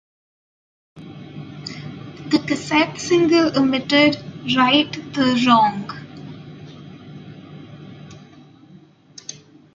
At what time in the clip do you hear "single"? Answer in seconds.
2.99-3.55